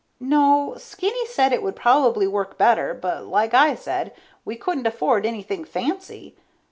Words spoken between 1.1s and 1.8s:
said it would